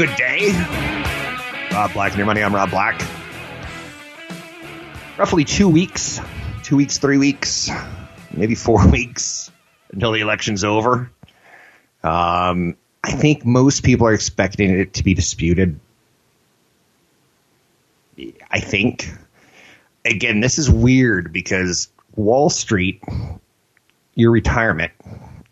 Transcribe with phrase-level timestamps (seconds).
[0.00, 0.52] Good day.
[1.72, 2.42] Rob Black and your money.
[2.42, 2.98] I'm Rob Black.
[5.18, 6.18] Roughly two weeks,
[6.62, 7.68] two weeks, three weeks,
[8.34, 9.52] maybe four weeks
[9.92, 11.10] until the election's over.
[12.02, 15.78] Um, I think most people are expecting it to be disputed.
[18.50, 19.12] I think.
[20.06, 23.04] Again, this is weird because Wall Street,
[24.14, 24.92] your retirement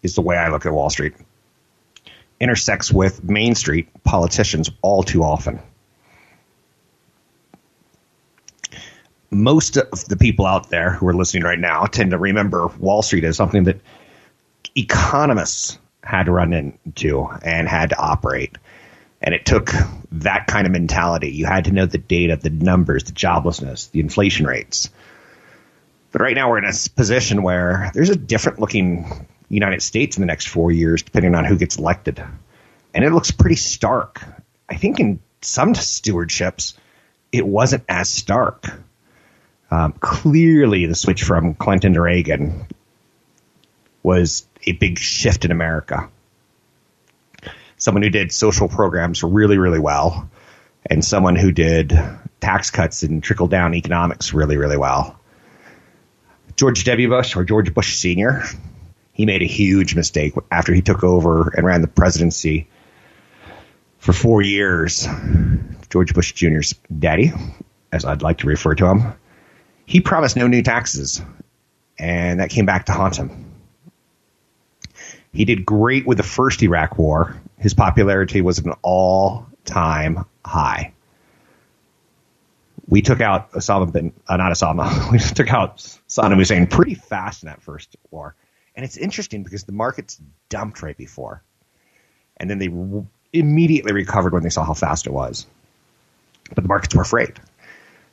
[0.03, 1.13] is the way I look at Wall Street
[2.41, 5.61] intersects with Main Street politicians all too often.
[9.31, 13.03] Most of the people out there who are listening right now tend to remember Wall
[13.03, 13.81] Street as something that
[14.75, 18.57] economists had to run into and had to operate.
[19.21, 19.71] And it took
[20.13, 21.33] that kind of mentality.
[21.33, 24.91] You had to know the data, the numbers, the joblessness, the inflation rates.
[26.13, 30.21] But right now we're in a position where there's a different looking United States in
[30.21, 32.23] the next four years, depending on who gets elected.
[32.95, 34.23] And it looks pretty stark.
[34.69, 36.75] I think in some stewardships,
[37.33, 38.67] it wasn't as stark.
[39.71, 42.67] Um, clearly, the switch from Clinton to Reagan
[44.03, 46.09] was a big shift in America.
[47.77, 50.29] Someone who did social programs really, really well,
[50.87, 51.99] and someone who did
[52.41, 55.19] tax cuts and trickle down economics really, really well.
[56.57, 57.09] George W.
[57.09, 58.45] Bush or George Bush Sr
[59.19, 62.69] he made a huge mistake after he took over and ran the presidency
[63.99, 65.09] for four years.
[65.91, 67.33] George Bush Jr.'s daddy,
[67.93, 69.13] as I'd like to refer to him,
[69.87, 71.21] he promised no new taxes,
[71.99, 73.47] and that came back to haunt him.
[75.33, 77.43] He did great with the first Iraq War.
[77.59, 80.93] His popularity was at an all-time high.
[82.87, 87.43] We took out Osama bin, uh, not Osama, we took out Saddam Hussein pretty fast
[87.43, 88.37] in that first war.
[88.79, 91.43] And it's interesting because the markets dumped right before.
[92.37, 92.71] And then they
[93.33, 95.49] immediately recovered when they saw how fast it was.
[96.55, 97.41] But the markets were afraid.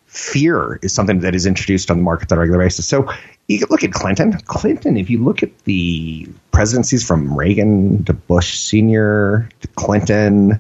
[0.07, 2.87] Fear is something that is introduced on the market on a regular basis.
[2.87, 3.07] So
[3.47, 4.39] you look at Clinton.
[4.39, 9.47] Clinton, if you look at the presidencies from Reagan to Bush Sr.
[9.61, 10.59] to Clinton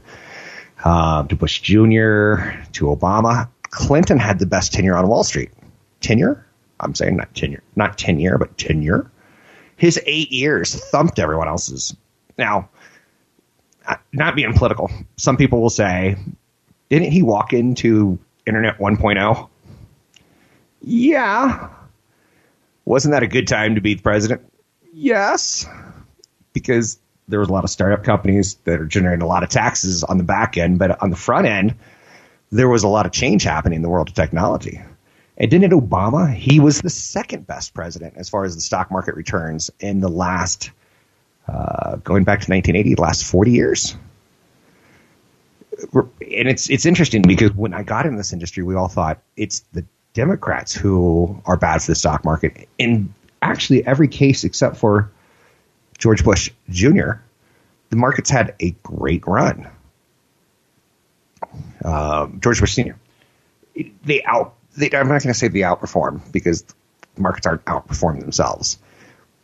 [0.83, 2.53] uh, to Bush Jr.
[2.73, 5.49] to Obama, Clinton had the best tenure on Wall Street.
[5.99, 6.45] Tenure?
[6.79, 9.09] I'm saying not tenure, not tenure, but tenure
[9.75, 11.95] his eight years thumped everyone else's.
[12.37, 12.69] Now,
[14.13, 16.17] not being political, some people will say,
[16.89, 19.49] didn't he walk into Internet 1.0?
[20.81, 21.69] Yeah.
[22.85, 24.41] Wasn't that a good time to be the president?
[24.93, 25.67] Yes.
[26.53, 30.03] Because there was a lot of startup companies that are generating a lot of taxes
[30.03, 31.75] on the back end, but on the front end,
[32.51, 34.81] there was a lot of change happening in the world of technology.
[35.37, 36.33] And didn't Obama?
[36.33, 40.07] He was the second best president as far as the stock market returns in the
[40.07, 40.71] last,
[41.47, 43.97] uh, going back to 1980, the last 40 years.
[45.93, 49.59] And it's it's interesting because when I got in this industry, we all thought it's
[49.73, 52.69] the Democrats who are bad for the stock market.
[52.77, 55.11] In actually every case except for
[55.97, 57.11] George Bush Jr.,
[57.89, 59.69] the markets had a great run.
[61.83, 62.97] Uh, George Bush Sr.
[64.05, 66.65] They out they, I'm not going to say they outperform because
[67.17, 68.77] markets aren't outperforming themselves,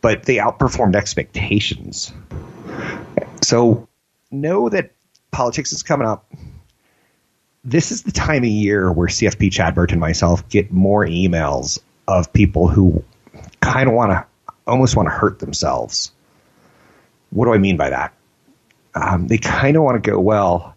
[0.00, 2.12] but they outperformed expectations.
[3.42, 3.88] So
[4.30, 4.92] know that
[5.30, 6.30] politics is coming up.
[7.64, 11.78] This is the time of year where CFP Chad Burton and myself get more emails
[12.08, 13.04] of people who
[13.60, 14.26] kind of want to
[14.66, 16.12] almost want to hurt themselves.
[17.30, 18.14] What do I mean by that?
[18.94, 20.76] Um, they kind of want to go, well,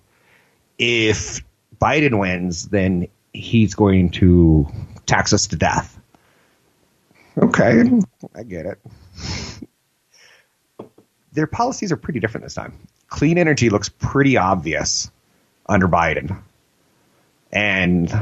[0.77, 1.43] if
[1.81, 4.67] Biden wins, then he's going to
[5.05, 5.99] tax us to death.
[7.37, 7.83] Okay,
[8.33, 8.79] I get it.
[11.33, 12.73] Their policies are pretty different this time.
[13.07, 15.11] Clean energy looks pretty obvious
[15.65, 16.41] under Biden.
[17.51, 18.13] And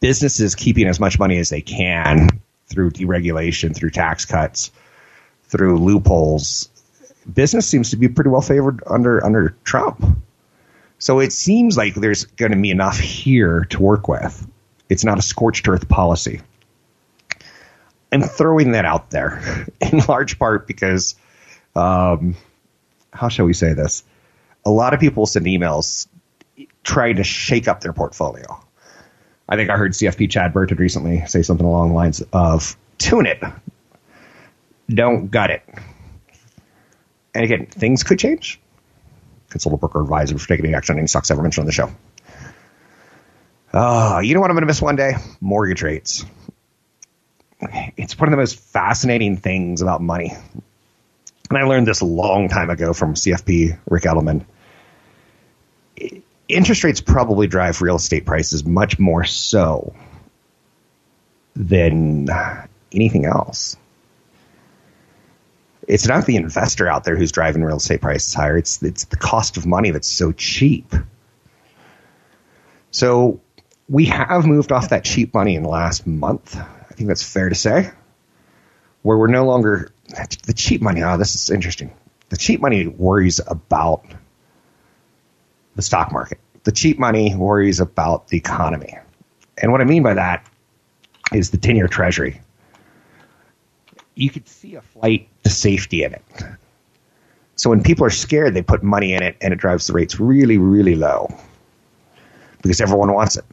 [0.00, 4.70] businesses keeping as much money as they can through deregulation, through tax cuts,
[5.44, 6.68] through loopholes.
[7.32, 10.04] Business seems to be pretty well favored under under Trump.
[10.98, 14.46] So it seems like there's going to be enough here to work with.
[14.88, 16.40] It's not a scorched earth policy.
[18.12, 21.16] I'm throwing that out there in large part because,
[21.74, 22.36] um,
[23.12, 24.04] how shall we say this?
[24.64, 26.08] A lot of people send emails
[26.82, 28.60] trying to shake up their portfolio.
[29.48, 33.26] I think I heard CFP Chad Burton recently say something along the lines of tune
[33.26, 33.42] it,
[34.88, 35.62] don't gut it.
[37.34, 38.60] And again, things could change.
[39.50, 41.72] Consult a broker advisor for taking any action on any stocks ever mentioned on the
[41.72, 41.90] show.
[43.72, 45.14] Uh, you know what I'm going to miss one day?
[45.40, 46.24] Mortgage rates.
[47.96, 50.32] It's one of the most fascinating things about money.
[51.48, 54.44] And I learned this a long time ago from CFP Ric Edelman.
[56.48, 59.94] Interest rates probably drive real estate prices much more so
[61.54, 62.28] than
[62.92, 63.76] anything else.
[65.86, 68.56] It's not the investor out there who's driving real estate prices higher.
[68.56, 70.92] It's it's the cost of money that's so cheap.
[72.90, 73.40] So
[73.88, 76.56] we have moved off that cheap money in the last month.
[76.56, 77.90] I think that's fair to say.
[79.02, 79.92] Where we're no longer
[80.44, 81.02] the cheap money.
[81.02, 81.94] Oh, this is interesting.
[82.30, 84.04] The cheap money worries about
[85.76, 86.40] the stock market.
[86.64, 88.98] The cheap money worries about the economy.
[89.58, 90.44] And what I mean by that
[91.32, 92.40] is the 10 year treasury.
[94.14, 96.22] You could see a flight to safety in it.
[97.56, 100.20] So when people are scared, they put money in it and it drives the rates
[100.20, 101.34] really, really low
[102.62, 103.44] because everyone wants it.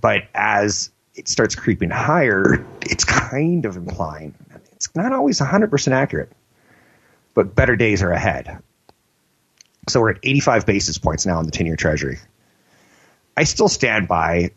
[0.00, 4.34] But as it starts creeping higher, it's kind of implying
[4.80, 6.32] it's not always 100% accurate,
[7.34, 8.62] but better days are ahead.
[9.90, 12.18] So we're at 85 basis points now in the 10 year treasury.
[13.36, 14.52] I still stand by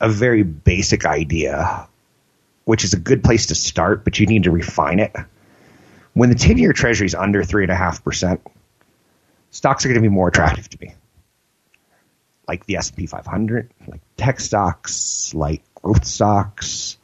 [0.00, 1.86] a very basic idea,
[2.64, 5.14] which is a good place to start, but you need to refine it.
[6.16, 8.40] When the 10 year treasury is under 3.5%,
[9.50, 10.94] stocks are going to be more attractive to me.
[12.48, 16.96] Like the S&P 500, like tech stocks, like growth stocks,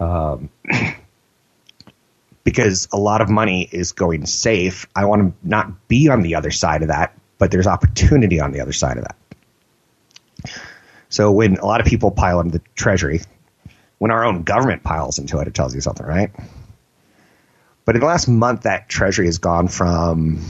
[0.00, 0.48] um,
[2.44, 4.86] because a lot of money is going safe.
[4.96, 8.52] I want to not be on the other side of that, but there's opportunity on
[8.52, 10.54] the other side of that.
[11.10, 13.20] So when a lot of people pile into the treasury,
[13.98, 16.30] when our own government piles into it, it tells you something, right?
[17.84, 20.40] But in the last month, that treasury has gone from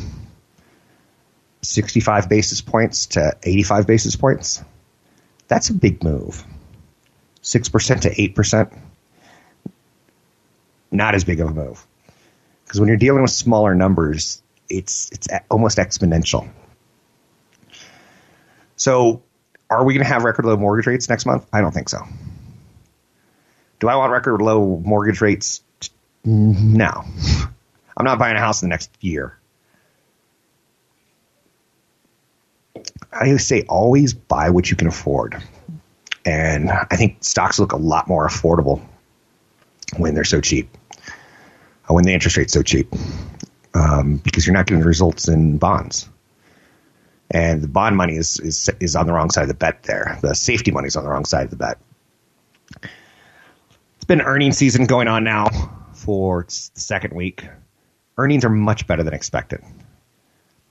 [1.62, 4.62] 65 basis points to 85 basis points.
[5.49, 6.44] That's a big move.
[7.43, 8.79] 6% to 8%.
[10.91, 11.86] Not as big of a move.
[12.65, 16.48] Because when you're dealing with smaller numbers, it's, it's almost exponential.
[18.77, 19.22] So
[19.70, 21.46] are we going to have record low mortgage rates next month?
[21.53, 22.03] I don't think so.
[23.81, 25.62] Do I want record low mortgage rates?
[26.24, 27.05] No.
[27.96, 29.38] I'm not buying a house in the next year.
[33.12, 35.43] I say always buy what you can afford.
[36.24, 38.82] And I think stocks look a lot more affordable
[39.96, 40.76] when they're so cheap,
[41.88, 42.88] when the interest rate's so cheap,
[43.74, 46.08] um, because you're not getting the results in bonds.
[47.31, 50.19] And the bond money is, is, is on the wrong side of the bet there.
[50.22, 51.79] The safety money is on the wrong side of the bet.
[53.96, 55.48] It's been earnings season going on now
[56.03, 57.44] for the second week.
[58.19, 59.63] Earnings are much better than expected.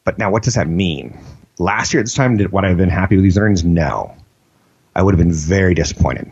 [0.03, 1.17] But now, what does that mean?
[1.57, 3.63] Last year at this time, did would I have been happy with these earnings?
[3.63, 4.15] No.
[4.95, 6.31] I would have been very disappointed.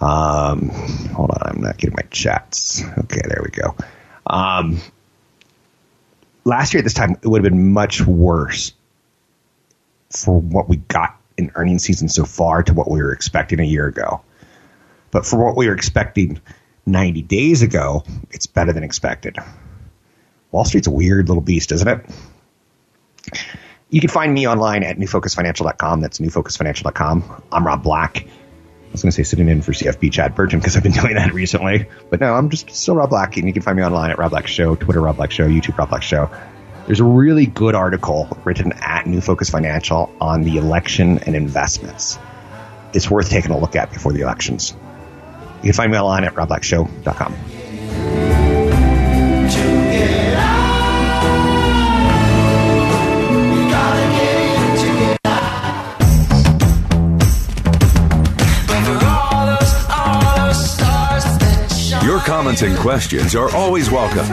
[0.00, 0.68] Um,
[1.14, 2.82] hold on, I'm not getting my chats.
[2.98, 3.74] Okay, there we go.
[4.26, 4.78] Um,
[6.44, 8.72] last year at this time, it would have been much worse
[10.10, 13.64] for what we got in earnings season so far to what we were expecting a
[13.64, 14.20] year ago.
[15.10, 16.40] But for what we were expecting
[16.86, 19.36] 90 days ago, it's better than expected.
[20.50, 22.06] Wall Street's a weird little beast, isn't it?
[23.90, 26.00] You can find me online at newfocusfinancial.com.
[26.00, 27.42] That's newfocusfinancial.com.
[27.52, 28.26] I'm Rob Black.
[28.26, 31.14] I was going to say sitting in for CFP Chad Burton because I've been doing
[31.14, 31.86] that recently.
[32.10, 33.36] But no, I'm just still Rob Black.
[33.36, 35.76] And you can find me online at Rob Black Show, Twitter Rob Black Show, YouTube
[35.76, 36.30] Rob Black Show.
[36.86, 42.18] There's a really good article written at New Focus Financial on the election and investments.
[42.94, 44.74] It's worth taking a look at before the elections.
[45.62, 47.34] You can find me online at robblackshow.com.
[62.04, 64.24] Your comments and questions are always welcome.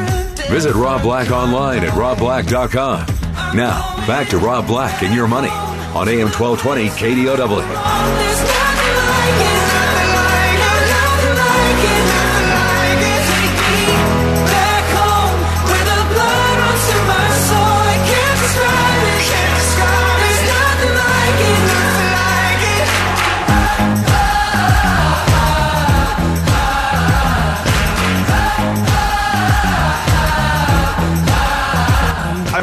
[0.50, 3.05] Visit Rob Black online at robblack.com.
[3.55, 8.55] Now, back to Rob Black and your money on AM 1220 KDOW.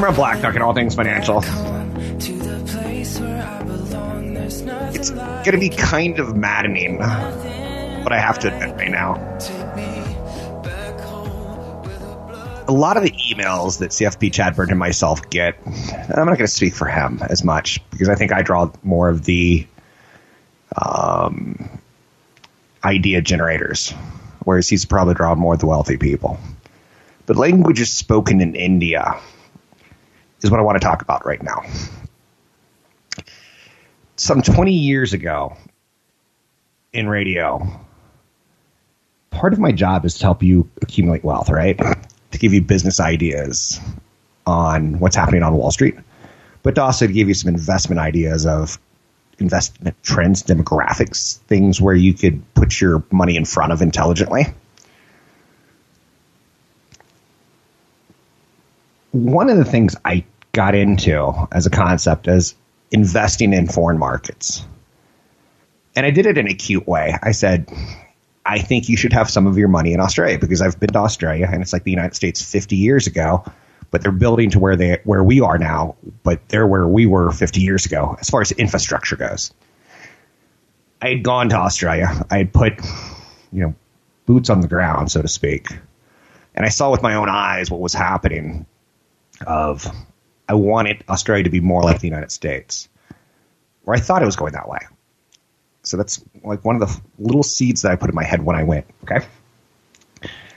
[0.02, 1.44] Rob Black, talking all things financial.
[4.94, 9.14] It's to be kind of maddening, but I have to admit right now.
[12.66, 16.38] A lot of the emails that CFP Chad Burton and myself get, I'm not going
[16.38, 19.64] to speak for him as much because I think I draw more of the
[20.84, 21.78] um,
[22.82, 23.92] idea generators,
[24.42, 26.40] whereas he's probably drawn more of the wealthy people.
[27.26, 29.20] But languages spoken in India
[30.42, 31.62] is what I want to talk about right now.
[34.16, 35.56] Some 20 years ago
[36.92, 37.66] in radio,
[39.30, 41.78] part of my job is to help you accumulate wealth, right?
[41.78, 43.80] To give you business ideas
[44.46, 45.96] on what's happening on Wall Street,
[46.62, 48.78] but to also to give you some investment ideas of
[49.38, 54.46] investment trends, demographics, things where you could put your money in front of intelligently.
[59.12, 62.54] One of the things I got into as a concept as
[62.90, 64.64] investing in foreign markets.
[65.96, 67.14] And I did it in a cute way.
[67.22, 67.70] I said,
[68.44, 70.98] I think you should have some of your money in Australia because I've been to
[70.98, 73.44] Australia and it's like the United States 50 years ago,
[73.90, 77.30] but they're building to where they where we are now, but they're where we were
[77.30, 79.52] 50 years ago as far as infrastructure goes.
[81.00, 82.24] I had gone to Australia.
[82.30, 82.74] I had put,
[83.52, 83.74] you know,
[84.26, 85.68] boots on the ground, so to speak.
[86.54, 88.66] And I saw with my own eyes what was happening
[89.46, 89.90] of
[90.48, 92.88] I wanted Australia to be more like the United States,
[93.84, 94.80] or I thought it was going that way.
[95.82, 98.56] So that's like one of the little seeds that I put in my head when
[98.56, 98.86] I went.
[99.04, 99.26] Okay.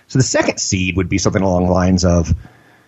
[0.07, 2.33] So the second seed would be something along the lines of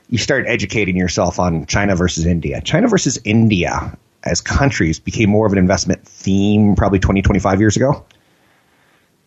[0.10, 2.62] you start educating yourself on China versus India.
[2.62, 7.76] China versus India as countries became more of an investment theme probably 20, 25 years
[7.76, 8.06] ago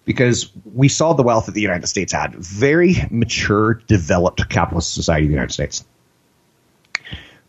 [0.05, 2.35] because we saw the wealth that the United States had.
[2.35, 5.85] Very mature, developed capitalist society, in the United States.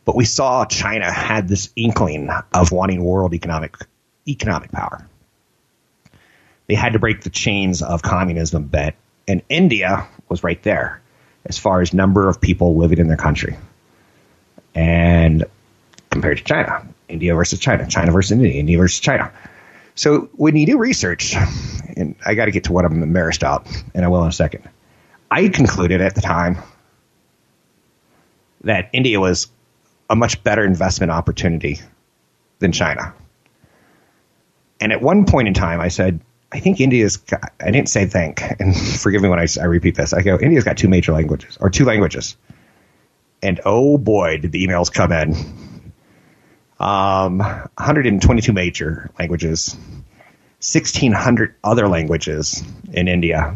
[0.06, 3.78] But we saw China had this inkling of wanting world economic
[4.28, 5.08] economic power.
[6.68, 8.96] They had to break the chains of communism bit,
[9.28, 11.02] and India was right there
[11.46, 13.58] as far as number of people living in their country.
[14.74, 15.46] And
[16.10, 19.32] compared to China, India versus China, China versus India, India versus China.
[19.96, 21.36] So when you do research,
[21.98, 24.34] and I got to get to what I'm embarrassed about, and I will in a
[24.34, 24.70] second.
[25.30, 26.58] I concluded at the time
[28.64, 29.48] that India was
[30.12, 31.80] a much better investment opportunity
[32.60, 33.14] than China.
[34.82, 36.20] And at one point in time, I said,
[36.52, 39.96] I think India's got, I didn't say think, and forgive me when I, I repeat
[39.96, 40.12] this.
[40.12, 42.36] I go, India's got two major languages, or two languages.
[43.42, 45.34] And oh boy, did the emails come in.
[46.78, 49.76] Um, 122 major languages,
[50.60, 53.56] 1,600 other languages in India.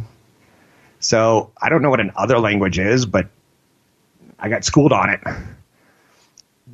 [1.00, 3.28] So I don't know what an other language is, but
[4.40, 5.20] I got schooled on it.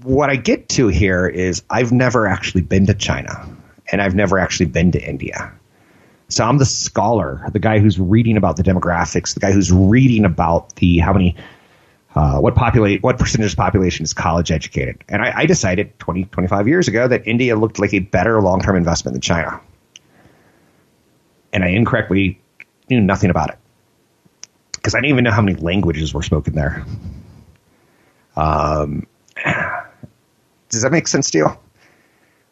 [0.04, 3.48] What I get to here is I've never actually been to China,
[3.92, 5.54] and I've never actually been to India.
[6.30, 10.24] So I'm the scholar, the guy who's reading about the demographics, the guy who's reading
[10.24, 11.36] about the how many,
[12.16, 15.04] uh, what populate, what percentage of the population is college educated.
[15.10, 18.62] And I, I decided 20, 25 years ago that India looked like a better long
[18.62, 19.60] term investment than China.
[21.52, 22.40] And I incorrectly
[22.90, 23.58] knew nothing about it
[24.72, 26.86] because I didn't even know how many languages were spoken there.
[28.38, 29.06] Um,
[30.72, 31.58] does that make sense to you?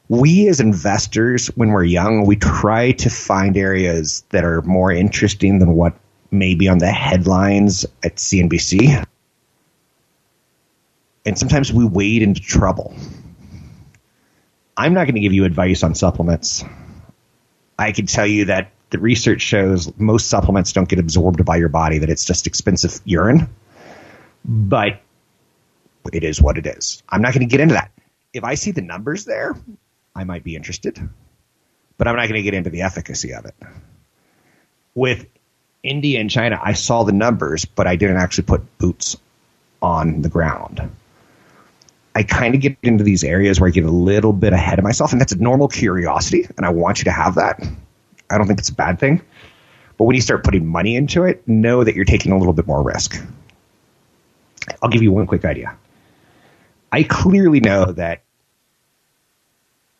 [0.09, 5.59] we as investors, when we're young, we try to find areas that are more interesting
[5.59, 5.93] than what
[6.31, 9.05] may be on the headlines at CNBC.
[11.25, 12.95] And sometimes we wade into trouble.
[14.75, 16.63] I'm not going to give you advice on supplements.
[17.77, 21.69] I can tell you that the research shows most supplements don't get absorbed by your
[21.69, 23.47] body, that it's just expensive urine.
[24.43, 25.01] But
[26.11, 27.03] it is what it is.
[27.09, 27.91] I'm not going to get into that.
[28.33, 29.55] If I see the numbers there,
[30.15, 30.97] I might be interested,
[31.97, 33.55] but I'm not going to get into the efficacy of it.
[34.93, 35.25] With
[35.81, 39.17] India and China, I saw the numbers, but I didn't actually put boots
[39.81, 40.91] on the ground.
[42.13, 44.83] I kind of get into these areas where I get a little bit ahead of
[44.83, 47.63] myself, and that's a normal curiosity, and I want you to have that.
[48.29, 49.21] I don't think it's a bad thing.
[49.97, 52.67] But when you start putting money into it, know that you're taking a little bit
[52.67, 53.21] more risk.
[54.81, 55.75] I'll give you one quick idea.
[56.91, 58.23] I clearly know that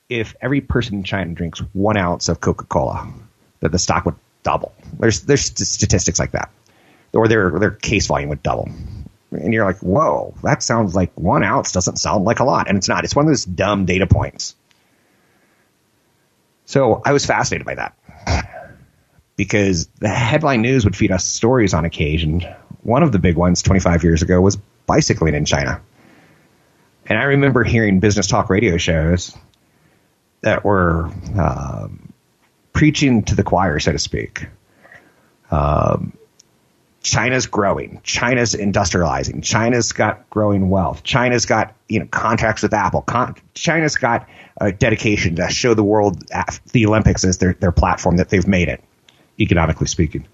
[0.10, 3.12] if every person in China drinks one ounce of Coca Cola,
[3.60, 4.74] that the stock would double.
[4.98, 6.50] There's there's statistics like that,
[7.14, 8.70] or their their case volume would double.
[9.32, 12.78] And you're like, whoa, that sounds like one ounce doesn't sound like a lot, and
[12.78, 13.04] it's not.
[13.04, 14.56] It's one of those dumb data points.
[16.66, 17.96] So I was fascinated by that
[19.36, 22.42] because the headline news would feed us stories on occasion.
[22.82, 25.82] One of the big ones 25 years ago was bicycling in China.
[27.10, 29.36] And I remember hearing business talk radio shows
[30.42, 32.14] that were um,
[32.72, 34.48] preaching to the choir, so to speak.
[35.50, 36.14] Um,
[37.02, 38.02] China's growing.
[38.04, 39.44] China's industrializing.
[39.44, 41.02] China's got growing wealth.
[41.04, 43.02] China's got you know contracts with Apple.
[43.02, 46.24] Con- China's got a dedication to show the world
[46.72, 48.84] the Olympics as their their platform that they've made it,
[49.40, 50.28] economically speaking.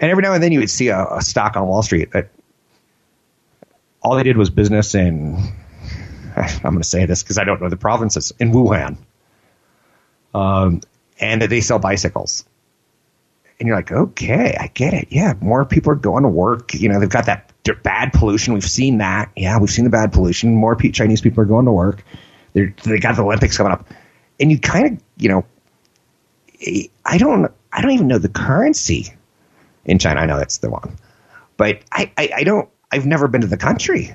[0.00, 2.30] And every now and then you would see a, a stock on Wall Street that
[4.02, 5.36] all they did was business in.
[6.36, 8.96] I'm going to say this because I don't know the provinces in Wuhan,
[10.34, 10.80] um,
[11.20, 12.44] and they sell bicycles
[13.62, 15.08] and you're like, okay, I get it.
[15.10, 16.74] Yeah, more people are going to work.
[16.74, 17.52] You know, they've got that
[17.84, 18.54] bad pollution.
[18.54, 19.30] We've seen that.
[19.36, 20.56] Yeah, we've seen the bad pollution.
[20.56, 22.04] More Chinese people are going to work.
[22.54, 23.86] They're, they got the Olympics coming up,
[24.40, 25.46] and you kind of, you know,
[27.04, 29.14] I don't, I don't even know the currency
[29.84, 30.18] in China.
[30.18, 30.96] I know that's the one,
[31.56, 32.68] but I, I, I don't.
[32.92, 34.14] I've never been to the country.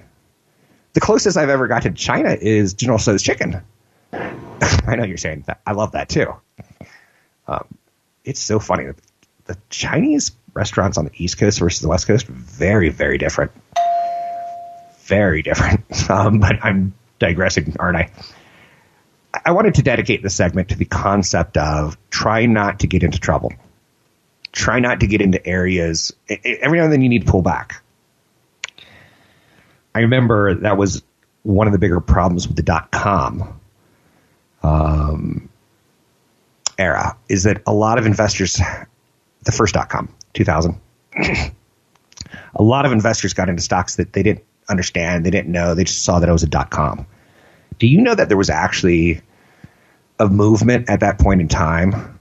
[0.93, 3.61] The closest I've ever got to China is General Tso's chicken.
[4.13, 5.59] I know you're saying that.
[5.65, 6.33] I love that too.
[7.47, 7.65] Um,
[8.23, 8.91] it's so funny
[9.45, 13.51] the Chinese restaurants on the East Coast versus the West Coast very, very different.
[15.01, 15.83] Very different.
[16.09, 18.11] Um, but I'm digressing, aren't I?
[19.45, 23.19] I wanted to dedicate this segment to the concept of try not to get into
[23.19, 23.51] trouble.
[24.53, 26.13] Try not to get into areas.
[26.29, 27.81] Every now and then you need to pull back.
[29.97, 31.01] I remember that was
[31.41, 33.59] one of the bigger problems with the dot com
[34.61, 35.49] um,
[36.77, 38.61] era is that a lot of investors
[39.41, 40.79] the first dot com, 2000.
[41.15, 41.51] a
[42.59, 46.03] lot of investors got into stocks that they didn't understand, they didn't know, they just
[46.03, 47.07] saw that it was a dot com.
[47.79, 49.21] Do you know that there was actually
[50.19, 52.19] a movement at that point in time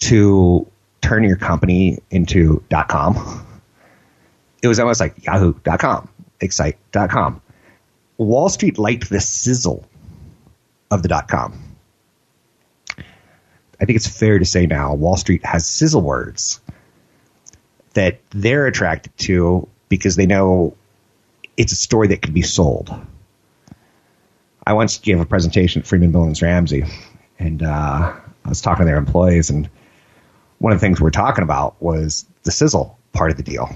[0.00, 0.66] to
[1.00, 3.46] turn your company into dot com?
[4.62, 6.10] It was almost like yahoo.com,
[6.40, 7.42] excite.com.
[8.18, 9.84] Wall Street liked the sizzle
[10.90, 11.62] of the dot com.
[13.78, 16.60] I think it's fair to say now Wall Street has sizzle words
[17.94, 20.76] that they're attracted to because they know
[21.56, 22.94] it's a story that can be sold.
[24.66, 26.84] I once gave a presentation at Friedman Billings Ramsey,
[27.38, 29.68] and uh, I was talking to their employees, and
[30.58, 33.70] one of the things we are talking about was the sizzle part of the deal.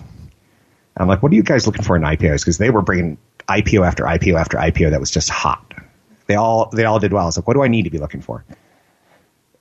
[0.96, 2.40] I'm like, what are you guys looking for in IPOs?
[2.40, 3.16] Because they were bringing
[3.48, 5.72] IPO after IPO after IPO that was just hot.
[6.26, 7.24] They all they all did well.
[7.24, 8.44] I was like, what do I need to be looking for?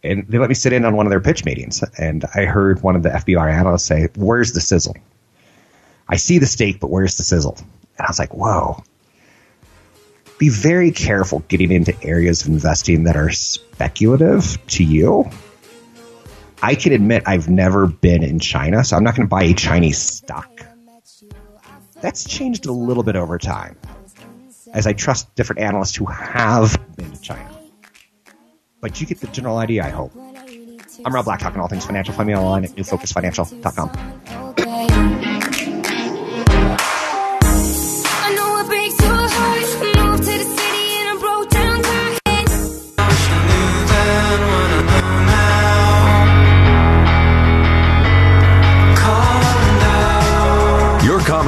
[0.04, 1.84] and they let me sit in on one of their pitch meetings.
[1.98, 4.96] And I heard one of the FBR analysts say, Where's the sizzle?
[6.08, 7.58] I see the steak, but where's the sizzle?
[7.98, 8.84] And I was like, Whoa.
[10.38, 15.30] Be very careful getting into areas of investing that are speculative to you.
[16.62, 19.54] I can admit I've never been in China, so I'm not going to buy a
[19.54, 20.59] Chinese stock.
[22.02, 23.78] That's changed a little bit over time
[24.74, 27.60] as I trust different analysts who have been to China
[28.82, 30.12] but you get the general idea, I hope.
[31.06, 32.14] I'm Rob Black, talking all things financial.
[32.14, 35.29] Find me online at newfocusfinancial.com.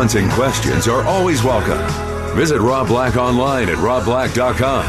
[0.01, 1.77] comments and questions are always welcome.
[2.35, 4.83] Visit Rob Black online at robblack.com.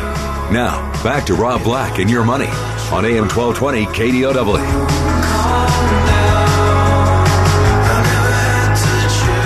[0.55, 2.47] Now, back to Rob Black and your money
[2.91, 4.57] on AM 1220 KDOW.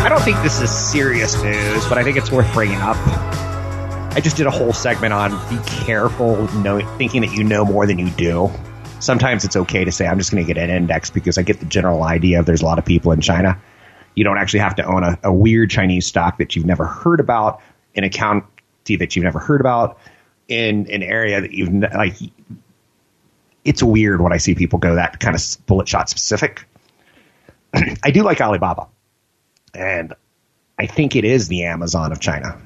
[0.05, 2.97] I don't think this is serious news, but I think it's worth bringing up.
[4.15, 7.87] I just did a whole segment on be careful knowing, thinking that you know more
[7.87, 8.53] than you do.
[9.01, 11.59] Sometimes it's okay to say, I'm just going to get an index because I get
[11.59, 13.61] the general idea of there's a lot of people in China.
[14.17, 17.21] You don't actually have to own a, a weird Chinese stock that you've never heard
[17.21, 17.63] about,
[17.95, 18.45] an account
[18.87, 19.99] that you've never heard about,
[20.49, 22.15] in an area that you've like.
[23.65, 26.65] It's weird when I see people go that kind of bullet shot specific.
[27.75, 28.89] I do like Alibaba,
[29.75, 30.15] and
[30.79, 32.61] I think it is the Amazon of China.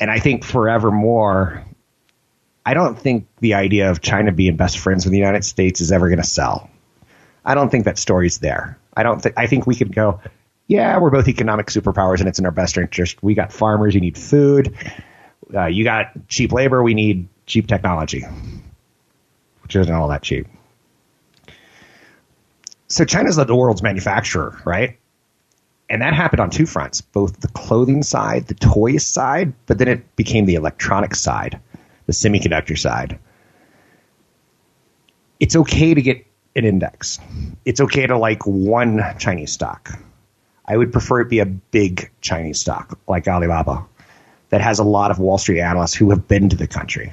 [0.00, 1.64] And I think forevermore,
[2.64, 5.90] I don't think the idea of China being best friends with the United States is
[5.90, 6.70] ever going to sell.
[7.44, 8.78] I don't think that story's there.
[8.94, 9.22] I don't.
[9.22, 10.20] Th- I think we could go.
[10.68, 13.22] Yeah, we're both economic superpowers, and it's in our best interest.
[13.22, 13.94] We got farmers.
[13.94, 14.76] You need food.
[15.52, 16.82] Uh, you got cheap labor.
[16.82, 18.22] We need cheap technology,
[19.62, 20.46] which isn't all that cheap.
[22.86, 24.98] So China's the world's manufacturer, right?
[25.88, 29.88] And that happened on two fronts, both the clothing side, the toys side, but then
[29.88, 31.60] it became the electronic side,
[32.04, 33.18] the semiconductor side.
[35.40, 36.26] It's okay to get
[36.56, 37.18] an index.
[37.64, 39.98] It's okay to like one Chinese stock.
[40.68, 43.86] I would prefer it be a big Chinese stock like Alibaba
[44.50, 47.12] that has a lot of Wall Street analysts who have been to the country.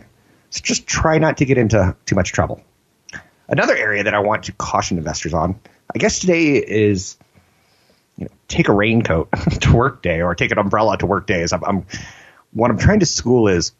[0.49, 2.61] So just try not to get into too much trouble.
[3.47, 5.57] Another area that I want to caution investors on,
[5.93, 7.17] I guess today is
[8.17, 9.29] you know, take a raincoat
[9.61, 11.41] to work day or take an umbrella to work day.
[11.41, 11.85] Is I'm, I'm
[12.51, 13.71] what I'm trying to school is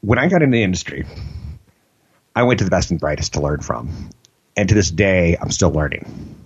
[0.00, 1.04] when I got in the industry,
[2.34, 4.10] I went to the best and brightest to learn from,
[4.56, 6.37] and to this day, I'm still learning.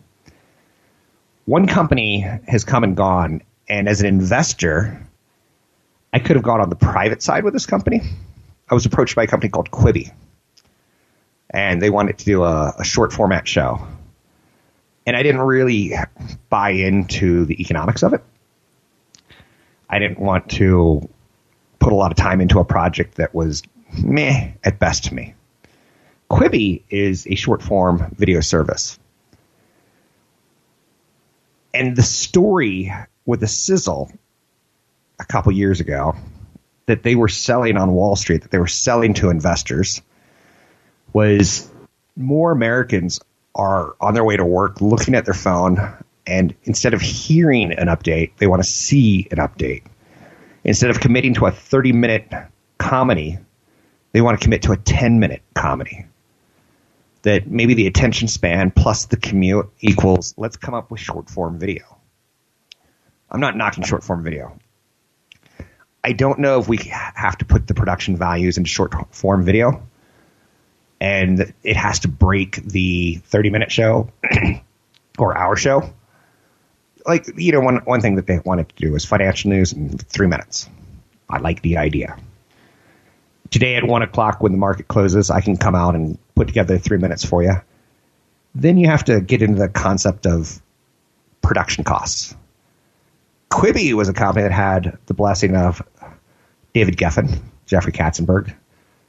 [1.44, 5.06] One company has come and gone, and as an investor,
[6.12, 8.02] I could have gone on the private side with this company.
[8.70, 10.12] I was approached by a company called Quibi,
[11.50, 13.86] and they wanted to do a, a short format show
[15.06, 15.94] and I didn't really
[16.48, 18.22] buy into the economics of it.
[19.88, 21.08] I didn't want to
[21.78, 23.62] put a lot of time into a project that was
[24.02, 25.34] meh at best to me.
[26.30, 28.98] Quibi is a short form video service.
[31.74, 32.92] And the story
[33.24, 34.10] with the sizzle
[35.18, 36.14] a couple years ago
[36.86, 40.02] that they were selling on Wall Street, that they were selling to investors,
[41.12, 41.70] was
[42.16, 43.20] more Americans
[43.54, 45.78] are on their way to work looking at their phone
[46.26, 49.84] and instead of hearing an update, they want to see an update.
[50.64, 52.32] Instead of committing to a 30 minute
[52.78, 53.38] comedy,
[54.12, 56.06] they want to commit to a 10 minute comedy.
[57.22, 61.58] That maybe the attention span plus the commute equals let's come up with short form
[61.58, 61.98] video.
[63.30, 64.58] I'm not knocking short form video.
[66.04, 69.82] I don't know if we have to put the production values into short form video
[71.02, 74.08] and it has to break the 30 minute show
[75.18, 75.92] or hour show.
[77.04, 79.98] Like, you know, one, one thing that they wanted to do was financial news in
[79.98, 80.70] three minutes.
[81.28, 82.16] I like the idea.
[83.50, 86.78] Today at one o'clock when the market closes, I can come out and put together
[86.78, 87.54] three minutes for you.
[88.54, 90.60] Then you have to get into the concept of
[91.40, 92.34] production costs.
[93.50, 95.82] Quibi was a company that had the blessing of
[96.72, 98.54] David Geffen, Jeffrey Katzenberg,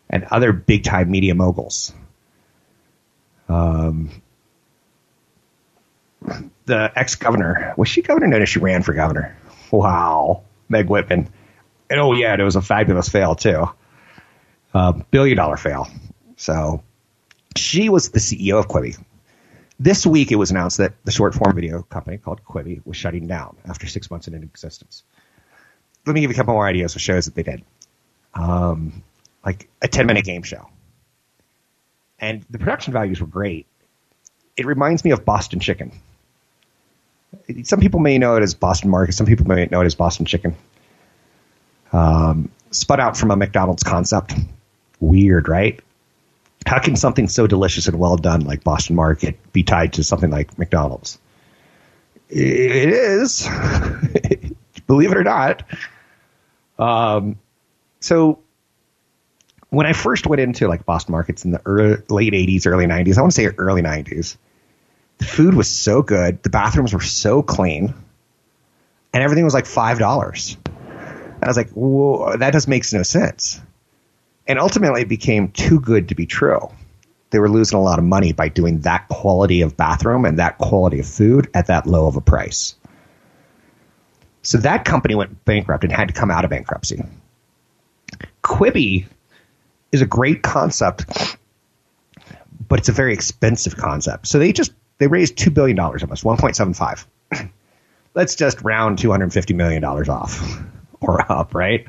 [0.10, 1.94] and other big time media moguls.
[3.48, 4.10] Um,
[6.66, 8.28] the ex governor was she governor?
[8.28, 9.36] No, she ran for governor.
[9.72, 11.30] Wow, Meg Whitman.
[11.90, 13.70] And oh yeah, it was a fabulous fail too,
[14.74, 15.88] uh, billion dollar fail.
[16.36, 16.84] So
[17.58, 18.98] she was the CEO of Quibi.
[19.80, 23.28] This week, it was announced that the short form video company called Quibi was shutting
[23.28, 25.04] down after six months in existence.
[26.06, 27.64] Let me give you a couple more ideas of shows that they did.
[28.34, 29.04] Um,
[29.46, 30.70] like a 10 minute game show.
[32.20, 33.68] And the production values were great.
[34.56, 35.92] It reminds me of Boston Chicken.
[37.64, 39.14] Some people may know it as Boston Market.
[39.14, 40.56] Some people may know it as Boston Chicken.
[41.92, 44.34] Um, spun out from a McDonald's concept.
[45.00, 45.80] Weird, right?
[46.66, 50.30] How can something so delicious and well done like Boston Market be tied to something
[50.30, 51.20] like McDonald's?
[52.30, 53.48] It is,
[54.88, 55.64] believe it or not.
[56.80, 57.38] Um,
[58.00, 58.40] so
[59.70, 63.18] when I first went into like Boston markets in the early, late 80s, early 90s,
[63.18, 64.38] I want to say early 90s,
[65.18, 67.94] the food was so good, the bathrooms were so clean,
[69.14, 70.58] and everything was like $5.
[71.42, 73.62] I was like, whoa, that just makes no sense.
[74.48, 76.70] And ultimately, it became too good to be true.
[77.30, 80.58] They were losing a lot of money by doing that quality of bathroom and that
[80.58, 82.76] quality of food at that low of a price.
[84.44, 87.04] So that company went bankrupt and had to come out of bankruptcy.
[88.44, 89.08] Quibi
[89.92, 91.38] is a great concept,
[92.68, 94.28] but it's a very expensive concept.
[94.28, 97.08] So they just they raised two billion dollars almost, one point seven five.
[98.14, 100.62] Let's just round two hundred fifty million dollars off.
[101.04, 101.88] or up, right?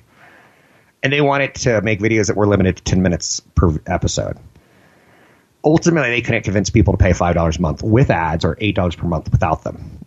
[1.05, 4.39] And they wanted to make videos that were limited to 10 minutes per episode.
[5.63, 9.07] Ultimately, they couldn't convince people to pay $5 a month with ads or $8 per
[9.07, 10.05] month without them.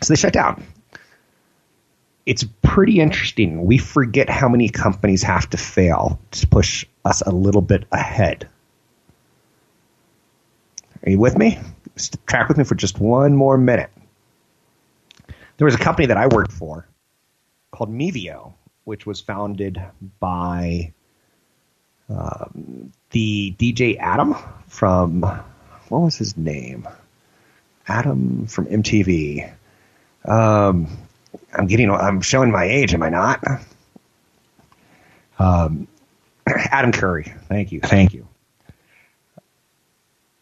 [0.00, 0.64] So they shut down.
[2.24, 3.64] It's pretty interesting.
[3.64, 8.48] We forget how many companies have to fail to push us a little bit ahead.
[11.04, 11.58] Are you with me?
[12.26, 13.90] Track with me for just one more minute.
[15.56, 16.88] There was a company that I worked for
[17.70, 19.82] called Mevio, which was founded
[20.20, 20.92] by
[22.08, 24.34] um, the DJ Adam
[24.68, 25.22] from
[25.88, 26.88] what was his name?
[27.86, 29.52] Adam from MTV.
[30.24, 30.88] Um,
[31.52, 31.90] I'm getting.
[31.90, 32.94] I'm showing my age.
[32.94, 33.44] Am I not?
[35.38, 35.88] Um,
[36.46, 37.32] Adam Curry.
[37.48, 37.80] Thank you.
[37.80, 38.28] Thank you.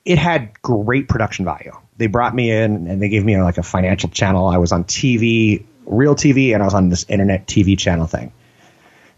[0.05, 1.73] It had great production value.
[1.97, 4.49] They brought me in and they gave me like a financial channel.
[4.49, 8.33] I was on TV, real TV, and I was on this internet TV channel thing.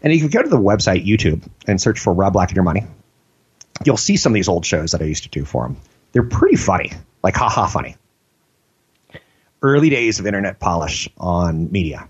[0.01, 2.63] And you can go to the website YouTube and search for Rob Black and Your
[2.63, 2.85] Money.
[3.83, 5.77] You'll see some of these old shows that I used to do for them.
[6.11, 6.91] They're pretty funny,
[7.23, 7.95] like ha ha funny.
[9.61, 12.07] Early days of internet polish on media.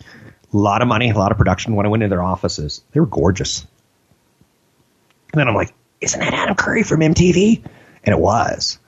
[0.00, 1.74] A lot of money, a lot of production.
[1.74, 3.66] When I went into their offices, they were gorgeous.
[5.32, 7.64] And then I'm like, isn't that Adam Curry from MTV?
[8.04, 8.78] And it was.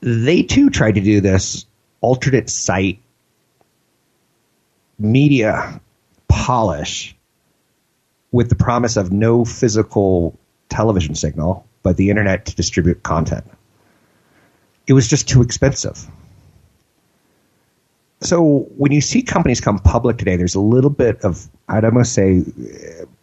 [0.00, 1.66] They too tried to do this
[2.00, 3.02] alternate site
[5.00, 5.80] media
[6.28, 7.16] polish
[8.32, 13.44] with the promise of no physical television signal, but the internet to distribute content.
[14.86, 16.06] It was just too expensive.
[18.20, 22.12] So when you see companies come public today, there's a little bit of, I'd almost
[22.12, 22.44] say,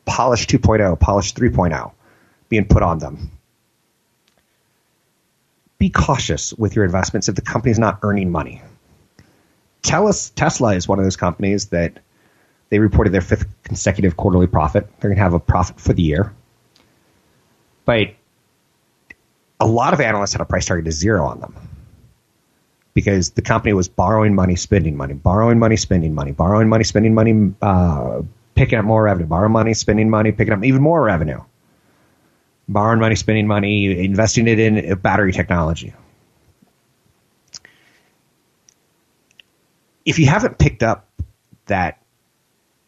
[0.05, 1.91] polish 2.0, polish 3.0
[2.49, 3.31] being put on them.
[5.77, 8.63] Be cautious with your investments if the company's not earning money.
[9.81, 11.99] Tesla is one of those companies that
[12.69, 14.87] they reported their fifth consecutive quarterly profit.
[14.99, 16.33] They're going to have a profit for the year.
[17.85, 18.09] But
[19.59, 21.55] a lot of analysts had a price target of zero on them
[22.93, 27.13] because the company was borrowing money, spending money, borrowing money, spending money, borrowing money, spending
[27.13, 28.21] money, uh,
[28.55, 31.39] picking up more revenue, borrowing money, spending money, picking up even more revenue,
[32.67, 35.93] borrowing money, spending money, investing it in battery technology.
[40.07, 41.05] If you haven't picked up
[41.65, 42.01] that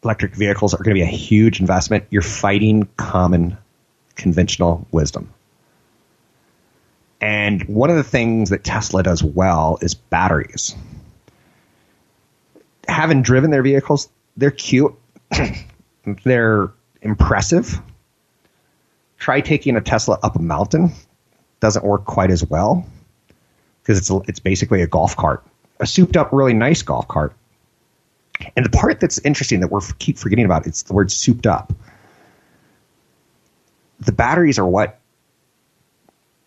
[0.05, 3.57] electric vehicles are going to be a huge investment, you're fighting common
[4.15, 5.33] conventional wisdom.
[7.19, 10.73] And one of the things that Tesla does well is batteries.
[12.87, 14.95] Having driven their vehicles, they're cute,
[16.23, 17.81] they're impressive.
[19.17, 20.93] Try taking a Tesla up a mountain,
[21.59, 22.85] doesn't work quite as well
[23.83, 25.43] because it's it's basically a golf cart,
[25.79, 27.33] a souped up, really nice golf cart.
[28.55, 31.73] And the part that's interesting that we keep forgetting about it's the word souped up.
[33.99, 34.99] The batteries are what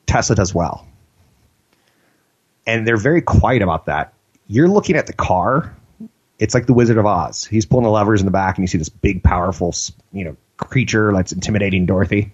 [0.07, 0.87] Tesla does well.
[2.67, 4.15] And they're very quiet about that.
[4.47, 5.75] You're looking at the car,
[6.39, 7.45] it's like the Wizard of Oz.
[7.45, 9.75] He's pulling the levers in the back, and you see this big, powerful,
[10.13, 12.33] you know, creature that's intimidating Dorothy.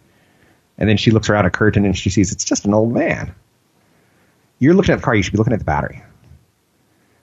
[0.76, 3.34] And then she looks around a curtain and she sees it's just an old man.
[4.60, 6.02] You're looking at the car, you should be looking at the battery.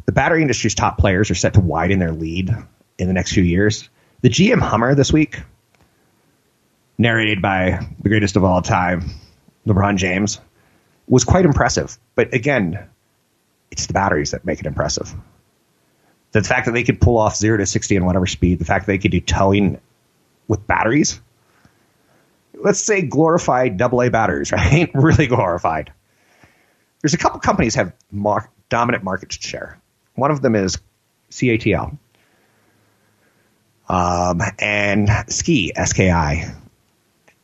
[0.05, 2.55] The battery industry's top players are set to widen their lead
[2.97, 3.89] in the next few years.
[4.21, 5.41] The GM Hummer this week,
[6.97, 9.09] narrated by the greatest of all time,
[9.67, 10.39] LeBron James,
[11.07, 11.97] was quite impressive.
[12.15, 12.87] But again,
[13.71, 15.13] it's the batteries that make it impressive.
[16.31, 18.85] The fact that they could pull off zero to 60 in whatever speed, the fact
[18.85, 19.79] that they could do towing
[20.47, 21.19] with batteries,
[22.53, 24.89] let's say glorified AA batteries, right?
[24.93, 25.91] really glorified.
[27.01, 29.79] There's a couple companies have mar- dominant market share.
[30.15, 30.77] One of them is
[31.31, 31.97] CATL
[33.87, 36.45] um, and Ski, SKI.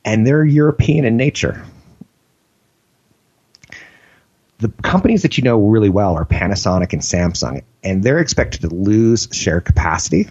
[0.03, 1.63] And they're European in nature
[4.61, 8.69] the companies that you know really well are Panasonic and Samsung, and they're expected to
[8.69, 10.27] lose share capacity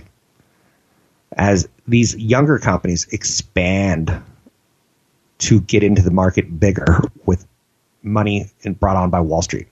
[1.32, 4.22] as these younger companies expand
[5.38, 7.44] to get into the market bigger with
[8.04, 8.48] money
[8.78, 9.66] brought on by Wall Street.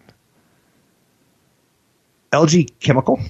[2.32, 3.20] LG Chemical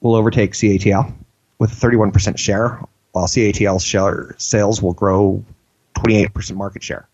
[0.00, 1.12] will overtake CATL
[1.58, 2.80] with a 31% share,
[3.12, 5.44] while CATL share sales will grow
[5.94, 7.08] 28% market share.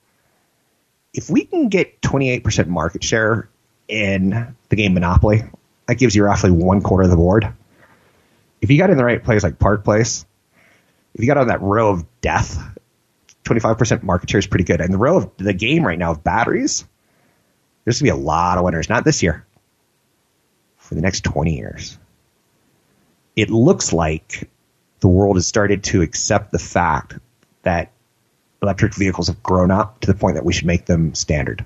[1.13, 3.49] If we can get 28% market share
[3.89, 5.45] in the game Monopoly,
[5.87, 7.53] that gives you roughly one quarter of the board.
[8.61, 10.27] If you got in the right place like Park Place,
[11.15, 12.59] if you got on that row of death,
[13.45, 14.81] 25% market share is pretty good.
[14.81, 16.85] And the row of the game right now of batteries,
[17.85, 18.89] there's going to be a lot of winners.
[18.89, 19.47] Not this year,
[20.85, 21.99] for the next 20 years.
[23.37, 24.49] it looks like
[25.01, 27.15] the world has started to accept the fact
[27.63, 27.91] that
[28.63, 31.65] electric vehicles have grown up to the point that we should make them standard.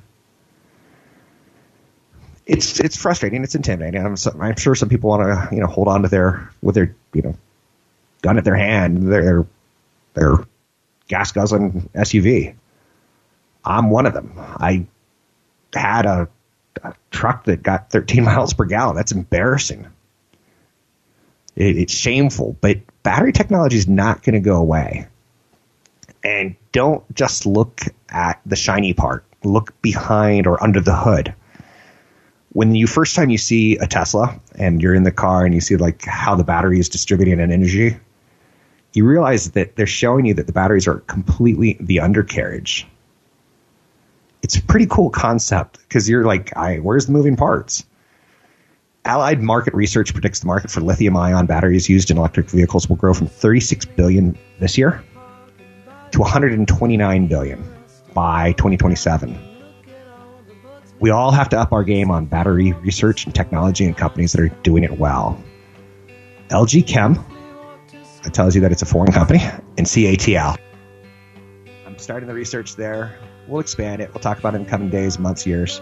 [2.47, 3.45] It's it's frustrating.
[3.45, 4.05] It's intimidating.
[4.05, 6.75] I'm, so, I'm sure some people want to you know hold on to their with
[6.75, 7.35] their you know
[8.23, 9.47] gun at their hand, their
[10.15, 10.47] their
[11.09, 12.55] gas guzzling SUV.
[13.65, 14.33] I'm one of them.
[14.37, 14.87] I
[15.75, 16.29] had a,
[16.83, 18.97] a truck that got 13 miles per gallon.
[18.97, 19.87] That's embarrassing.
[21.57, 25.09] It, it's shameful, but battery technology is not going to go away.
[26.23, 29.25] And don't just look at the shiny part.
[29.45, 31.35] Look behind or under the hood.
[32.53, 35.61] When you first time you see a Tesla and you're in the car and you
[35.61, 37.97] see like how the battery is distributing an energy,
[38.93, 42.87] you realize that they're showing you that the batteries are completely the undercarriage.
[44.43, 47.85] It's a pretty cool concept because you're like, I, where's the moving parts?
[49.05, 52.97] Allied Market Research predicts the market for lithium ion batteries used in electric vehicles will
[52.97, 55.03] grow from 36 billion this year
[56.13, 57.65] to 129 billion
[58.13, 59.39] by 2027.
[61.01, 64.41] We all have to up our game on battery research and technology and companies that
[64.41, 65.43] are doing it well.
[66.49, 67.25] LG Chem,
[68.25, 69.41] it tells you that it's a foreign company,
[69.77, 70.59] and CATL.
[71.99, 73.19] I'm starting the research there.
[73.49, 74.15] We'll expand it.
[74.15, 75.81] We'll talk about it in coming days, months, years.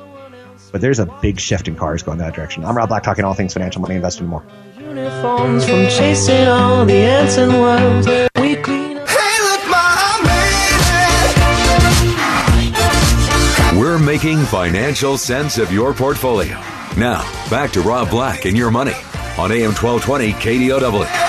[0.72, 2.64] But there's a big shift in cars going that direction.
[2.64, 4.42] I'm Rob Black, talking all things financial, money, investing, and more.
[4.79, 8.07] Uniforms from chasing all the ants and worms.
[8.40, 9.07] We clean up.
[13.76, 16.55] We're making financial sense of your portfolio.
[16.96, 18.94] Now, back to Rob Black and your money
[19.37, 21.26] on AM 1220 KDOW.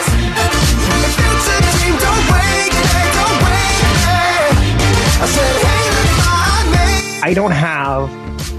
[7.28, 8.10] I don't have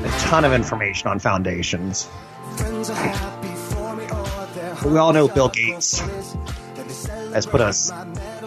[0.05, 2.07] a ton of information on foundations.
[4.59, 6.01] But we all know Bill Gates
[7.33, 7.91] has put us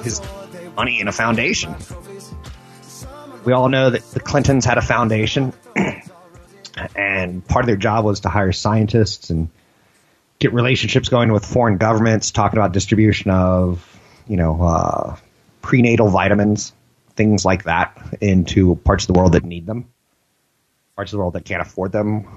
[0.03, 0.21] his
[0.75, 1.75] money in a foundation.
[3.45, 5.53] We all know that the Clintons had a foundation,
[6.95, 9.49] and part of their job was to hire scientists and
[10.38, 15.15] get relationships going with foreign governments, talking about distribution of, you know, uh,
[15.63, 16.73] prenatal vitamins,
[17.15, 19.88] things like that, into parts of the world that need them,
[21.01, 22.27] parts of the world that can't afford them,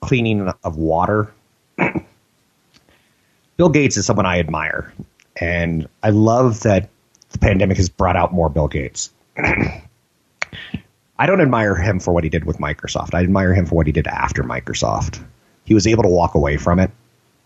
[0.00, 1.32] cleaning of water.
[3.56, 4.92] Bill Gates is someone I admire,
[5.40, 6.88] and I love that
[7.30, 9.12] the pandemic has brought out more Bill Gates.
[9.36, 13.14] I don't admire him for what he did with Microsoft.
[13.14, 15.24] I admire him for what he did after Microsoft.
[15.64, 16.90] He was able to walk away from it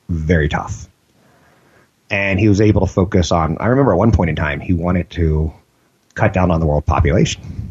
[0.09, 0.89] very tough.
[2.09, 4.73] And he was able to focus on, I remember at one point in time, he
[4.73, 5.53] wanted to
[6.15, 7.62] cut down on the world population.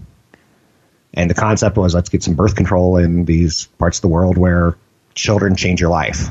[1.13, 4.37] And the concept was let's get some birth control in these parts of the world
[4.37, 4.77] where
[5.13, 6.27] children change your life,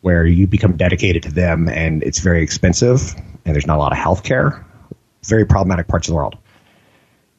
[0.00, 3.92] where you become dedicated to them and it's very expensive and there's not a lot
[3.92, 4.64] of health care.
[5.24, 6.36] Very problematic parts of the world.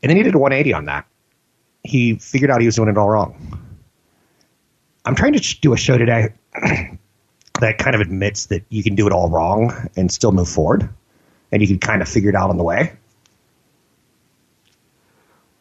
[0.02, 1.06] And then he did a 180 on that.
[1.84, 3.60] He figured out he was doing it all wrong.
[5.06, 6.30] I'm trying to do a show today
[7.60, 10.90] that kind of admits that you can do it all wrong and still move forward,
[11.52, 12.94] and you can kind of figure it out on the way.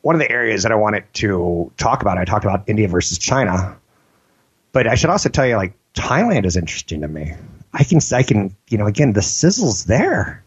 [0.02, 3.18] One of the areas that I wanted to talk about, I talked about India versus
[3.18, 3.78] China,
[4.72, 7.34] but I should also tell you, like Thailand is interesting to me.
[7.72, 10.42] I can, I can, you know, again, the sizzle's there.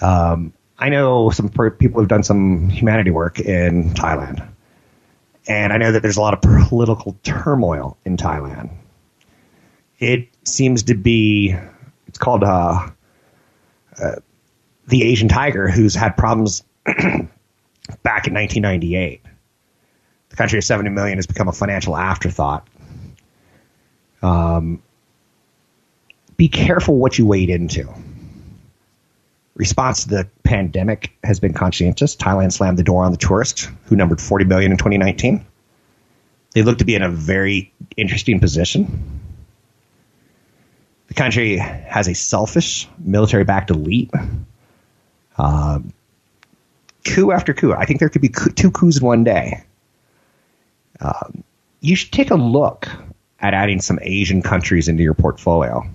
[0.00, 4.46] Um, I know some people who've done some humanity work in Thailand,
[5.46, 8.70] and I know that there's a lot of political turmoil in Thailand.
[9.98, 11.56] It seems to be,
[12.08, 12.88] it's called uh,
[14.02, 14.16] uh,
[14.88, 16.64] the Asian tiger, who's had problems
[18.02, 19.22] back in 1998.
[20.30, 22.66] The country of 70 million has become a financial afterthought.
[24.22, 24.82] Um,
[26.36, 27.92] be careful what you wade into
[29.54, 32.16] response to the pandemic has been conscientious.
[32.16, 35.44] Thailand slammed the door on the tourists, who numbered 40 million in 2019.
[36.52, 39.20] They look to be in a very interesting position.
[41.08, 44.10] The country has a selfish, military-backed elite.
[45.36, 45.80] Uh,
[47.04, 47.72] coup after coup.
[47.72, 49.62] I think there could be two coups in one day.
[51.00, 51.28] Uh,
[51.80, 52.88] you should take a look
[53.40, 55.88] at adding some Asian countries into your portfolio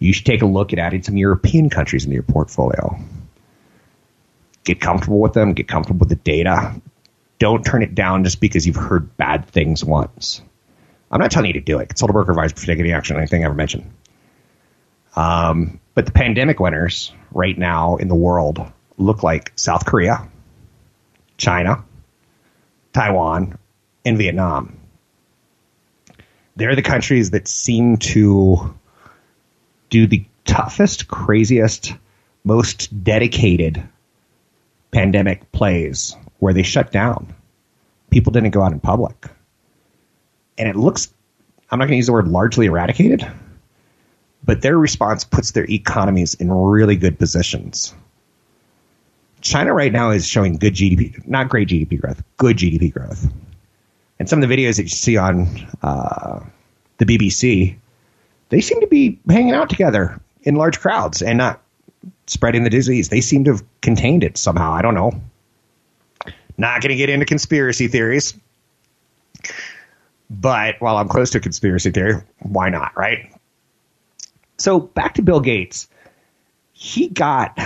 [0.00, 2.98] you should take a look at adding some European countries into your portfolio.
[4.64, 6.80] Get comfortable with them, get comfortable with the data.
[7.38, 10.42] Don't turn it down just because you've heard bad things once.
[11.10, 11.88] I'm not telling you to do it.
[11.90, 13.90] Consult a broker advisor for take any action on anything I ever mentioned.
[15.16, 18.64] Um, but the pandemic winners right now in the world
[19.00, 20.28] look like South Korea,
[21.36, 21.84] China,
[22.92, 23.58] Taiwan,
[24.04, 24.78] and Vietnam.
[26.56, 28.74] They're the countries that seem to
[29.88, 31.94] do the toughest, craziest,
[32.44, 33.82] most dedicated
[34.90, 37.34] pandemic plays where they shut down.
[38.10, 39.26] People didn't go out in public.
[40.58, 41.12] And it looks,
[41.70, 43.26] I'm not going to use the word largely eradicated,
[44.44, 47.94] but their response puts their economies in really good positions.
[49.40, 53.30] China right now is showing good GDP, not great GDP growth, good GDP growth.
[54.18, 55.48] And some of the videos that you see on
[55.82, 56.40] uh,
[56.98, 57.76] the BBC,
[58.50, 61.62] they seem to be hanging out together in large crowds and not
[62.26, 63.08] spreading the disease.
[63.08, 64.72] They seem to have contained it somehow.
[64.72, 65.12] I don't know.
[66.58, 68.34] Not going to get into conspiracy theories.
[70.28, 73.32] But while I'm close to conspiracy theory, why not, right?
[74.58, 75.88] So back to Bill Gates.
[76.72, 77.58] He got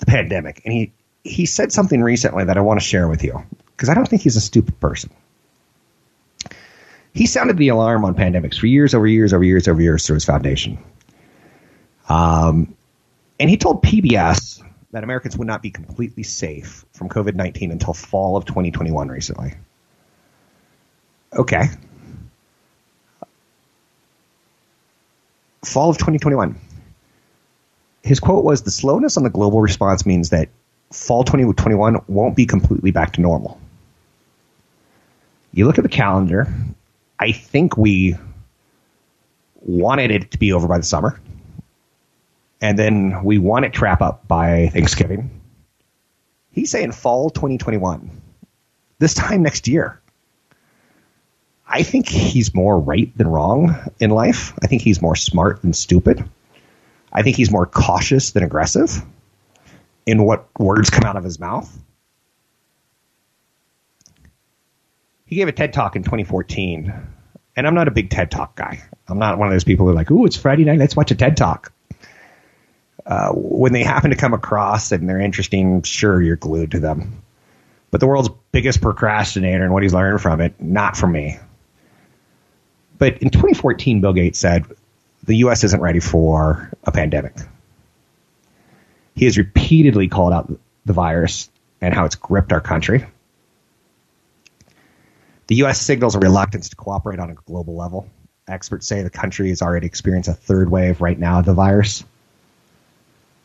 [0.00, 0.92] the pandemic and he,
[1.22, 4.22] he said something recently that I want to share with you because I don't think
[4.22, 5.10] he's a stupid person.
[7.12, 10.14] He sounded the alarm on pandemics for years over years over years over years through
[10.14, 10.78] his foundation.
[12.08, 12.74] Um,
[13.38, 17.94] and he told PBS that Americans would not be completely safe from COVID 19 until
[17.94, 19.54] fall of 2021 recently.
[21.32, 21.68] Okay.
[25.64, 26.58] Fall of 2021.
[28.02, 30.48] His quote was The slowness on the global response means that
[30.92, 33.60] fall 2021 won't be completely back to normal.
[35.52, 36.46] You look at the calendar,
[37.18, 38.16] I think we
[39.60, 41.20] wanted it to be over by the summer.
[42.60, 45.30] And then we want it to wrap up by Thanksgiving.
[46.52, 48.10] He's saying fall 2021.
[48.98, 50.00] This time next year.
[51.66, 54.52] I think he's more right than wrong in life.
[54.60, 56.28] I think he's more smart than stupid.
[57.12, 59.02] I think he's more cautious than aggressive
[60.06, 61.76] in what words come out of his mouth.
[65.26, 66.92] He gave a TED talk in 2014,
[67.56, 68.82] and I'm not a big TED talk guy.
[69.06, 71.10] I'm not one of those people who are like, "Ooh, it's Friday night, let's watch
[71.10, 71.72] a TED talk."
[73.06, 77.22] Uh, when they happen to come across and they're interesting, sure, you're glued to them.
[77.90, 81.38] But the world's biggest procrastinator and what he's learned from it, not from me.
[82.98, 84.66] But in 2014, Bill Gates said
[85.24, 85.64] the U.S.
[85.64, 87.34] isn't ready for a pandemic.
[89.14, 90.52] He has repeatedly called out
[90.84, 91.50] the virus
[91.80, 93.04] and how it's gripped our country.
[95.46, 95.80] The U.S.
[95.80, 98.08] signals a reluctance to cooperate on a global level.
[98.46, 102.04] Experts say the country has already experienced a third wave right now of the virus.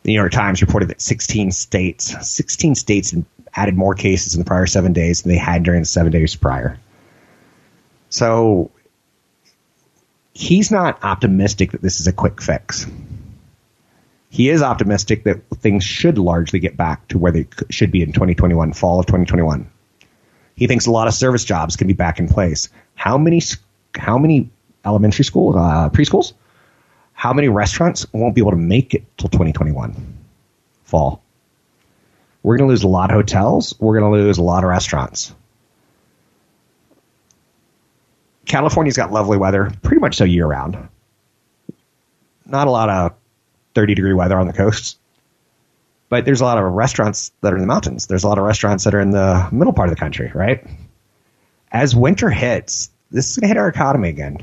[0.03, 3.15] The New York Times reported that 16 states, 16 states
[3.55, 6.35] added more cases in the prior seven days than they had during the seven days
[6.35, 6.77] prior.
[8.09, 8.71] So
[10.35, 12.85] he's not optimistic that this is a quick fix.
[14.29, 18.11] He is optimistic that things should largely get back to where they should be in
[18.11, 19.71] 2021, fall of 2021.
[20.55, 22.69] He thinks a lot of service jobs can be back in place.
[22.95, 23.41] How many
[23.95, 24.49] how many
[24.85, 26.33] elementary school uh, preschools?
[27.13, 30.17] How many restaurants won't be able to make it till 2021
[30.83, 31.21] fall?
[32.43, 33.73] We're going to lose a lot of hotels.
[33.79, 35.33] We're going to lose a lot of restaurants.
[38.45, 40.77] California's got lovely weather, pretty much so year round.
[42.45, 43.13] Not a lot of
[43.73, 44.97] 30 degree weather on the coasts,
[46.09, 48.07] but there's a lot of restaurants that are in the mountains.
[48.07, 50.65] There's a lot of restaurants that are in the middle part of the country, right?
[51.71, 54.37] As winter hits, this is going to hit our economy again.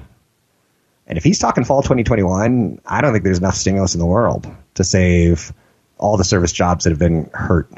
[1.06, 4.46] And if he's talking fall 2021, I don't think there's enough stimulus in the world
[4.74, 5.52] to save
[5.98, 7.70] all the service jobs that have been hurt.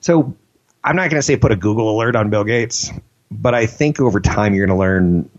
[0.00, 0.34] So
[0.82, 2.92] I'm not going to say put a Google alert on Bill Gates,
[3.30, 5.30] but I think over time you're going to learn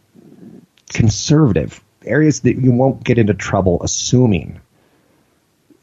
[0.89, 4.61] conservative areas that you won't get into trouble assuming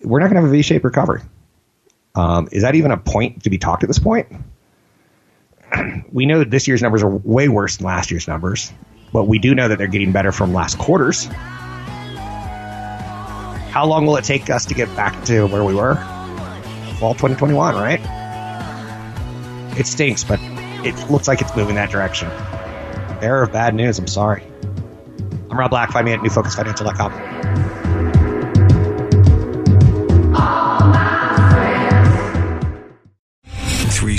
[0.02, 1.22] we're not going to have a V-shaped recovery.
[2.14, 4.28] Um, is that even a point to be talked at this point?
[6.12, 8.72] we know that this year's numbers are way worse than last year's numbers,
[9.12, 11.24] but we do know that they're getting better from last quarters.
[13.70, 15.96] How long will it take us to get back to where we were?
[17.00, 18.00] Fall 2021, right?
[19.76, 20.38] It stinks, but
[20.84, 22.28] it looks like it's moving that direction.
[23.20, 24.42] Bearer of bad news, I'm sorry.
[25.50, 25.90] I'm Rob Black.
[25.90, 27.73] Find me at newfocusfinancial.com.